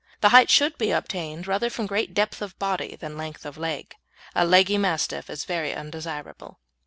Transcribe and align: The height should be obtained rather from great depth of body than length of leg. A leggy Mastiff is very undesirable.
The 0.21 0.29
height 0.29 0.49
should 0.49 0.79
be 0.79 0.89
obtained 0.89 1.45
rather 1.45 1.69
from 1.69 1.85
great 1.85 2.15
depth 2.15 2.41
of 2.41 2.57
body 2.57 2.95
than 2.95 3.17
length 3.19 3.45
of 3.45 3.55
leg. 3.55 3.93
A 4.33 4.43
leggy 4.47 4.79
Mastiff 4.79 5.29
is 5.29 5.45
very 5.45 5.75
undesirable. 5.75 6.57